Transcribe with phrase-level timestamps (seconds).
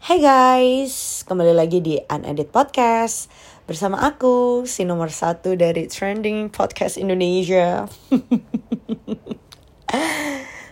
[0.00, 3.28] Hai guys, kembali lagi di Unedit Podcast.
[3.68, 7.84] Bersama aku, si nomor satu dari Trending Podcast Indonesia.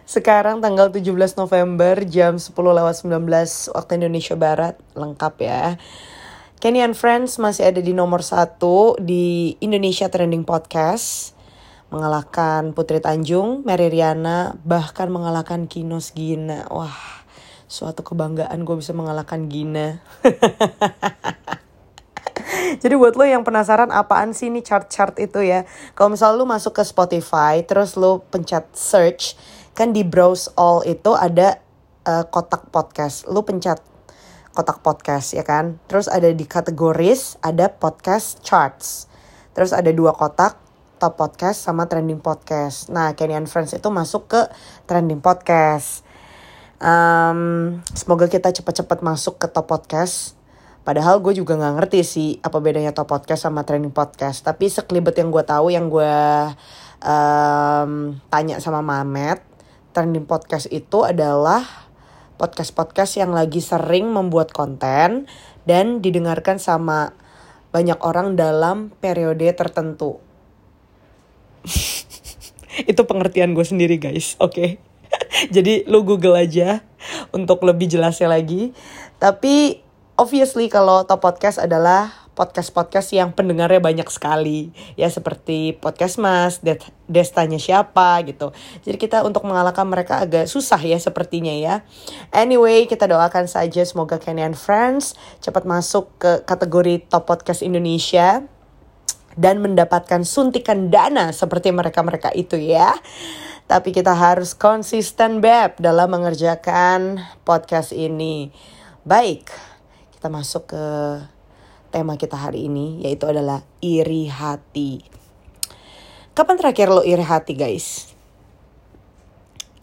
[0.08, 4.80] Sekarang tanggal 17 November jam 10 lewat 19 waktu Indonesia Barat.
[4.96, 5.76] Lengkap ya.
[6.56, 11.36] Kenny and Friends masih ada di nomor satu di Indonesia Trending Podcast.
[11.92, 16.64] Mengalahkan Putri Tanjung, Mary Riana, bahkan mengalahkan Kinos Gina.
[16.72, 17.17] Wah,
[17.68, 20.00] suatu kebanggaan gue bisa mengalahkan Gina.
[22.82, 25.68] Jadi buat lo yang penasaran apaan sih ini chart-chart itu ya.
[25.92, 29.36] Kalau misal lo masuk ke Spotify, terus lo pencet search,
[29.76, 31.60] kan di browse all itu ada
[32.08, 33.28] uh, kotak podcast.
[33.28, 33.84] Lo pencet
[34.56, 35.76] kotak podcast ya kan.
[35.92, 39.12] Terus ada di kategoris, ada podcast charts.
[39.52, 40.56] Terus ada dua kotak,
[40.98, 42.88] top podcast sama trending podcast.
[42.88, 44.40] Nah, Kenny and Friends itu masuk ke
[44.88, 46.07] trending podcast.
[46.78, 50.38] Um, semoga kita cepat-cepat masuk ke top podcast.
[50.86, 54.46] Padahal gue juga nggak ngerti sih apa bedanya top podcast sama trending podcast.
[54.46, 56.14] Tapi sekelibet yang gue tahu yang gue
[57.02, 59.42] um, tanya sama Mamet,
[59.92, 61.66] trending podcast itu adalah
[62.38, 65.26] podcast-podcast yang lagi sering membuat konten
[65.66, 67.12] dan didengarkan sama
[67.74, 70.16] banyak orang dalam periode tertentu
[72.90, 74.70] itu pengertian gue sendiri guys oke okay?
[75.54, 76.82] jadi lu google aja
[77.30, 78.74] untuk lebih jelasnya lagi
[79.18, 79.82] tapi
[80.18, 86.78] obviously kalau top podcast adalah podcast-podcast yang pendengarnya banyak sekali ya seperti podcast Mas, Des
[87.10, 88.54] Destanya siapa gitu.
[88.86, 91.82] Jadi kita untuk mengalahkan mereka agak susah ya sepertinya ya.
[92.30, 98.46] Anyway, kita doakan saja semoga Kenny and Friends cepat masuk ke kategori top podcast Indonesia
[99.34, 102.94] dan mendapatkan suntikan dana seperti mereka-mereka itu ya.
[103.68, 108.48] Tapi kita harus konsisten beb dalam mengerjakan podcast ini.
[109.04, 109.52] Baik,
[110.16, 110.84] kita masuk ke
[111.92, 115.04] tema kita hari ini yaitu adalah iri hati.
[116.32, 118.08] Kapan terakhir lo iri hati guys?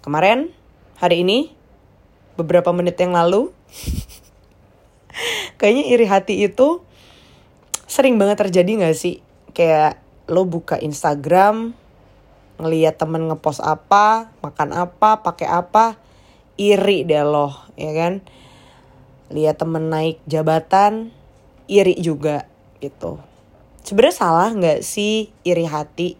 [0.01, 0.49] Kemarin?
[0.97, 1.53] Hari ini?
[2.41, 3.53] Beberapa menit yang lalu?
[5.61, 6.81] Kayaknya iri hati itu
[7.85, 9.21] sering banget terjadi gak sih?
[9.55, 11.71] kayak lo buka Instagram
[12.55, 15.99] ngeliat temen ngepost apa makan apa pakai apa
[16.55, 18.23] iri deh lo ya kan?
[19.31, 21.11] Lihat temen naik jabatan
[21.67, 22.45] iri juga
[22.79, 23.19] gitu.
[23.85, 26.17] Sebenarnya salah nggak sih iri hati?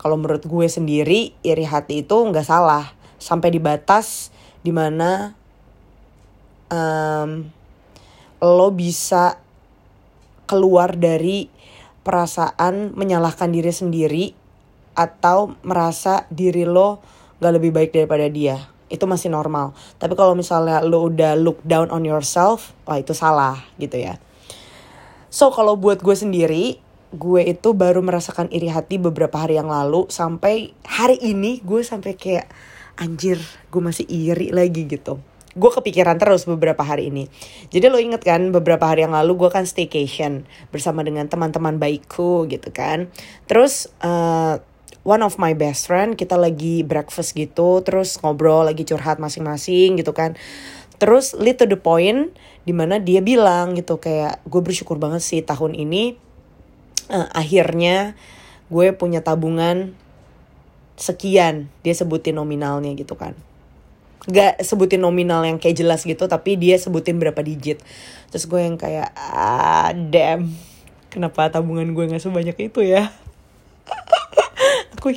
[0.00, 2.94] Kalau menurut gue sendiri iri hati itu nggak salah.
[3.20, 4.32] Sampai di batas
[4.64, 5.36] di mana
[6.72, 7.44] um,
[8.40, 9.36] lo bisa
[10.48, 11.46] keluar dari
[12.00, 14.24] perasaan menyalahkan diri sendiri
[14.94, 17.00] atau merasa diri lo
[17.40, 18.58] gak lebih baik daripada dia
[18.90, 23.62] itu masih normal tapi kalau misalnya lo udah look down on yourself wah itu salah
[23.78, 24.18] gitu ya
[25.30, 30.06] so kalau buat gue sendiri gue itu baru merasakan iri hati beberapa hari yang lalu
[30.10, 32.46] sampai hari ini gue sampai kayak
[32.98, 33.38] anjir
[33.70, 35.18] gue masih iri lagi gitu
[35.50, 37.26] gue kepikiran terus beberapa hari ini.
[37.74, 42.46] Jadi lo inget kan beberapa hari yang lalu gue kan staycation bersama dengan teman-teman baikku
[42.46, 43.10] gitu kan.
[43.50, 44.62] Terus uh,
[45.02, 50.12] one of my best friend kita lagi breakfast gitu, terus ngobrol lagi curhat masing-masing gitu
[50.12, 50.36] kan.
[51.00, 52.32] Terus lead to the point
[52.68, 56.20] di mana dia bilang gitu kayak gue bersyukur banget sih tahun ini
[57.08, 58.12] uh, akhirnya
[58.68, 59.96] gue punya tabungan
[61.00, 63.32] sekian dia sebutin nominalnya gitu kan.
[64.28, 67.80] Gak sebutin nominal yang kayak jelas gitu tapi dia sebutin berapa digit.
[68.28, 70.52] Terus gue yang kayak ah damn
[71.10, 73.10] kenapa tabungan gue nggak sebanyak itu ya
[75.00, 75.16] aku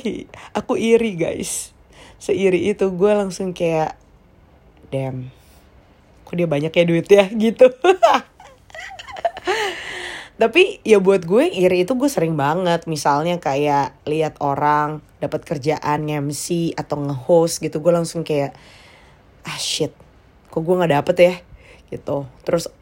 [0.56, 1.76] aku iri guys.
[2.16, 4.00] Seiri itu gue langsung kayak
[4.88, 5.28] damn
[6.24, 7.68] kok dia banyak ya duit ya gitu.
[10.34, 12.88] Tapi ya buat gue iri itu gue sering banget.
[12.88, 18.56] Misalnya kayak lihat orang dapat kerjaan MC atau nge-host gitu gue langsung kayak
[19.44, 19.92] ah shit
[20.48, 21.34] kok gue nggak dapet ya?
[21.92, 22.24] Gitu.
[22.48, 22.72] Terus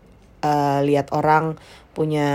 [0.47, 1.59] uh, lihat orang
[1.93, 2.31] punya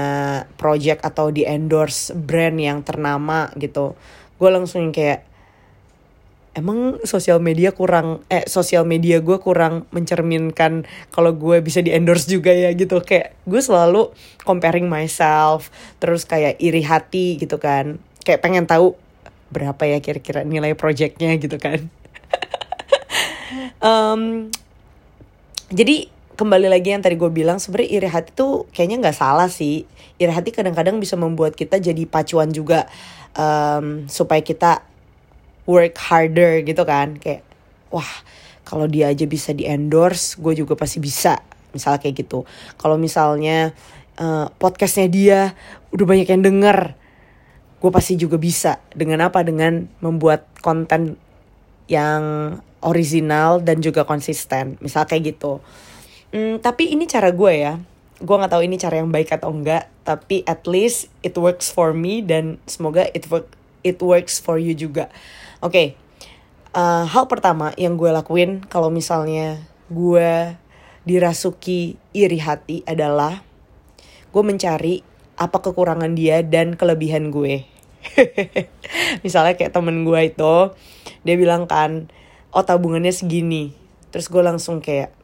[0.60, 3.98] project atau di endorse brand yang ternama gitu
[4.38, 5.26] gue langsung kayak
[6.58, 12.26] emang sosial media kurang eh sosial media gue kurang mencerminkan kalau gue bisa di endorse
[12.26, 12.98] juga ya gitu.
[13.06, 14.10] Kayak gue selalu
[14.42, 15.70] comparing myself
[16.02, 18.02] terus kayak iri hati gitu kan.
[18.26, 18.98] Kayak pengen tahu
[19.54, 21.86] berapa ya kira-kira nilai projectnya gitu kan.
[23.78, 24.50] Um,
[25.70, 29.90] jadi kembali lagi yang tadi gue bilang sebenarnya iri hati tuh kayaknya nggak salah sih.
[30.22, 32.86] Iri hati kadang-kadang bisa membuat kita jadi pacuan juga
[33.34, 34.86] um, supaya kita
[35.66, 37.18] work harder gitu kan.
[37.18, 37.42] Kayak
[37.90, 38.06] wah
[38.62, 41.42] kalau dia aja bisa di endorse gue juga pasti bisa.
[41.74, 42.46] Misalnya kayak gitu.
[42.78, 43.74] Kalau misalnya
[44.22, 45.40] uh, podcastnya dia
[45.90, 46.94] udah banyak yang denger
[47.82, 48.78] gue pasti juga bisa.
[48.94, 49.42] Dengan apa?
[49.42, 51.18] Dengan membuat konten
[51.90, 54.78] yang original dan juga konsisten.
[54.86, 55.66] Misal kayak gitu
[56.34, 57.80] hmm, tapi ini cara gue ya.
[58.18, 61.92] Gue nggak tahu ini cara yang baik atau enggak tapi at least it works for
[61.92, 63.52] me dan semoga it work
[63.84, 65.12] it works for you juga.
[65.60, 65.88] Oke okay.
[66.74, 70.58] uh, hal pertama yang gue lakuin kalau misalnya gue
[71.08, 73.44] dirasuki iri hati adalah
[74.36, 75.02] gue mencari
[75.38, 77.66] apa kekurangan dia dan kelebihan gue.
[79.26, 80.56] Misalnya kayak temen gue itu
[81.26, 82.10] dia bilang kan
[82.52, 83.74] oh tabungannya segini.
[84.10, 85.17] Terus gue langsung kayak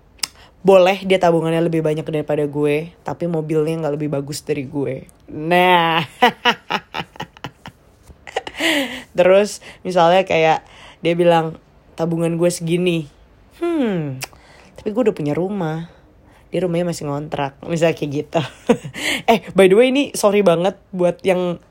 [0.63, 5.07] boleh dia tabungannya lebih banyak daripada gue tapi mobilnya nggak lebih bagus dari gue.
[5.29, 6.01] Nah.
[9.17, 10.63] Terus misalnya kayak
[11.03, 11.59] dia bilang
[11.99, 13.05] tabungan gue segini.
[13.59, 14.23] Hmm
[14.83, 15.87] tapi gue udah punya rumah.
[16.51, 17.55] Dia rumahnya masih ngontrak.
[17.63, 18.41] Misalnya kayak gitu.
[19.31, 21.63] Eh by the way ini sorry banget buat yang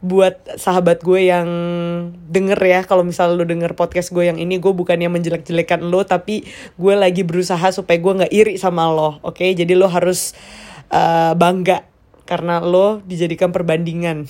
[0.00, 1.48] buat sahabat gue yang
[2.30, 6.46] denger ya kalau misal lo denger podcast gue yang ini gue bukannya menjelek-jelekan lo tapi
[6.80, 9.38] gue lagi berusaha supaya gue nggak iri sama lo oke?
[9.38, 9.52] Okay?
[9.52, 10.32] jadi lo harus
[10.88, 11.84] uh, bangga
[12.24, 14.24] karena lo dijadikan perbandingan.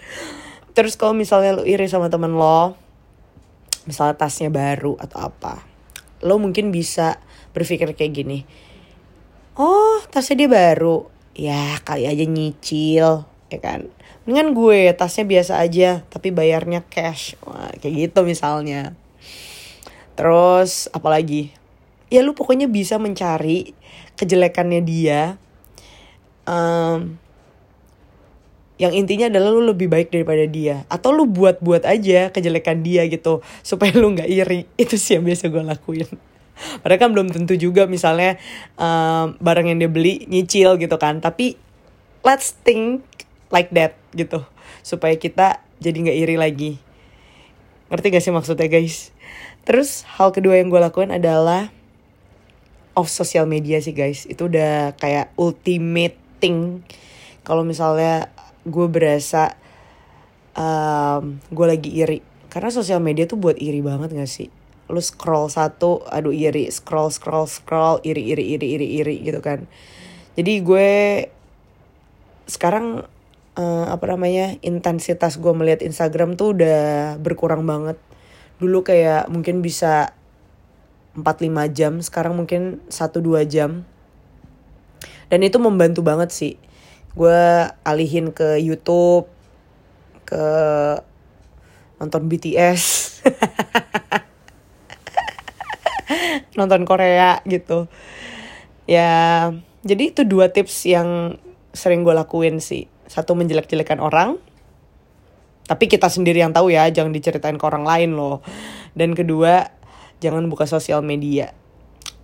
[0.76, 2.74] Terus kalau misalnya lo iri sama temen lo
[3.88, 5.64] misalnya tasnya baru atau apa
[6.20, 7.16] lo mungkin bisa
[7.56, 8.38] berpikir kayak gini
[9.56, 11.08] oh tasnya dia baru.
[11.30, 13.90] Ya kali aja nyicil ya kan?
[14.24, 17.34] Dengan gue tasnya biasa aja tapi bayarnya cash.
[17.42, 18.94] Wah, kayak gitu misalnya.
[20.14, 21.50] Terus apalagi?
[22.10, 23.74] Ya lu pokoknya bisa mencari
[24.18, 25.20] kejelekannya dia.
[26.46, 27.20] Um,
[28.80, 30.88] yang intinya adalah lu lebih baik daripada dia.
[30.88, 34.64] Atau lu buat-buat aja kejelekan dia gitu supaya lu nggak iri.
[34.82, 36.08] Itu sih yang biasa gue lakuin.
[36.80, 38.36] Padahal kan belum tentu juga misalnya
[38.76, 41.20] um, barang yang dia beli nyicil gitu kan.
[41.20, 41.56] Tapi
[42.24, 43.04] let's think
[43.50, 44.42] like that gitu.
[44.80, 46.72] Supaya kita jadi nggak iri lagi.
[47.90, 49.10] Ngerti gak sih maksudnya guys?
[49.66, 51.74] Terus hal kedua yang gue lakuin adalah
[52.94, 54.30] off sosial media sih guys.
[54.30, 56.86] Itu udah kayak ultimate thing.
[57.42, 58.30] Kalau misalnya
[58.62, 59.58] gue berasa
[60.54, 62.18] um, gue lagi iri.
[62.46, 64.54] Karena sosial media tuh buat iri banget gak sih?
[64.86, 66.70] Lu scroll satu aduh iri.
[66.70, 69.66] Scroll scroll scroll iri iri iri iri iri gitu kan.
[70.38, 70.90] Jadi gue
[72.46, 73.02] sekarang
[73.60, 78.00] uh, apa namanya intensitas gue melihat Instagram tuh udah berkurang banget.
[78.56, 80.16] Dulu kayak mungkin bisa
[81.16, 83.84] 4-5 jam sekarang mungkin 1-2 jam.
[85.28, 86.54] Dan itu membantu banget sih.
[87.12, 89.28] Gue alihin ke YouTube
[90.24, 90.44] ke
[92.00, 93.20] nonton BTS
[96.58, 97.90] nonton Korea gitu.
[98.88, 99.50] Ya
[99.82, 101.38] jadi itu dua tips yang
[101.74, 104.38] sering gue lakuin sih satu menjelek-jelekan orang
[105.70, 108.42] tapi kita sendiri yang tahu ya jangan diceritain ke orang lain loh.
[108.90, 109.70] Dan kedua
[110.18, 111.54] jangan buka sosial media.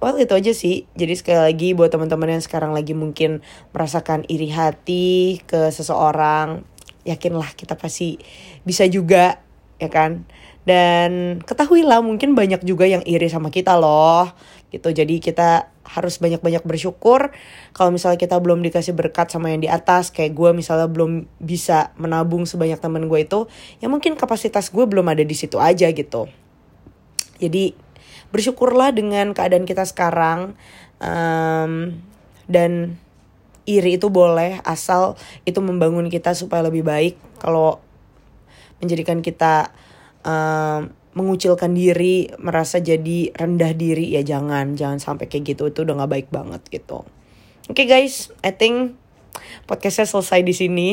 [0.03, 0.91] Well itu aja sih.
[0.99, 6.67] Jadi sekali lagi buat teman-teman yang sekarang lagi mungkin merasakan iri hati ke seseorang
[7.07, 8.19] yakinlah kita pasti
[8.67, 9.39] bisa juga
[9.77, 10.25] ya kan?
[10.67, 14.35] Dan ketahuilah mungkin banyak juga yang iri sama kita loh
[14.75, 14.91] gitu.
[14.91, 17.31] Jadi kita harus banyak-banyak bersyukur
[17.71, 20.11] kalau misalnya kita belum dikasih berkat sama yang di atas.
[20.11, 23.47] Kayak gue misalnya belum bisa menabung sebanyak temen gue itu
[23.79, 26.27] ya mungkin kapasitas gue belum ada di situ aja gitu.
[27.39, 27.79] Jadi
[28.35, 30.59] bersyukurlah dengan keadaan kita sekarang
[30.99, 31.95] um,
[32.51, 32.99] dan
[33.67, 37.15] iri itu boleh asal itu membangun kita supaya lebih baik.
[37.39, 37.86] Kalau
[38.83, 39.73] menjadikan kita
[40.27, 46.05] um, mengucilkan diri, merasa jadi rendah diri ya jangan, jangan sampai kayak gitu itu udah
[46.05, 47.09] nggak baik banget gitu.
[47.67, 49.01] Oke okay guys, I think
[49.65, 50.89] podcastnya selesai di sini.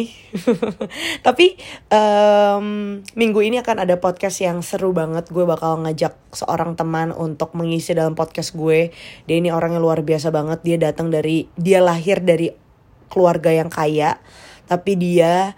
[1.28, 1.60] Tapi
[1.92, 5.28] um, minggu ini akan ada podcast yang seru banget.
[5.32, 8.96] Gue bakal ngajak seorang teman untuk mengisi dalam podcast gue.
[9.28, 10.64] Dia ini orang yang luar biasa banget.
[10.64, 12.52] Dia datang dari, dia lahir dari
[13.12, 14.18] keluarga yang kaya,
[14.66, 15.54] tapi dia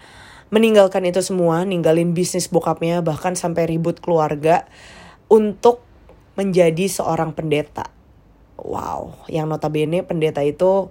[0.50, 4.66] meninggalkan itu semua, ninggalin bisnis bokapnya, bahkan sampai ribut keluarga
[5.26, 5.82] untuk
[6.38, 7.90] menjadi seorang pendeta.
[8.56, 10.88] Wow, yang notabene pendeta itu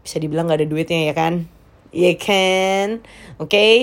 [0.00, 1.46] bisa dibilang gak ada duitnya ya kan?
[1.90, 2.88] Iya kan?
[3.36, 3.74] Oke, okay?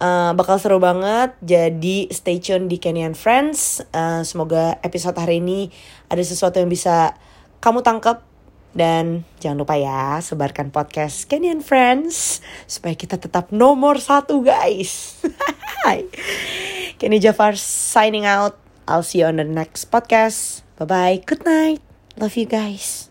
[0.00, 1.36] uh, bakal seru banget.
[1.44, 3.84] Jadi stay tune di Kenyan Friends.
[3.92, 5.68] Uh, semoga episode hari ini
[6.08, 7.14] ada sesuatu yang bisa
[7.60, 8.24] kamu tangkap
[8.70, 12.38] dan jangan lupa ya, sebarkan podcast Kenyan Friends
[12.70, 15.18] supaya kita tetap nomor satu guys.
[17.00, 18.60] Kenny Jafar signing out.
[18.86, 20.62] I'll see you on the next podcast.
[20.78, 21.22] Bye-bye.
[21.26, 21.80] Good night.
[22.18, 23.09] Love you guys.